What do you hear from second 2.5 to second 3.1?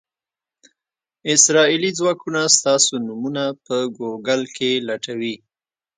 ستاسو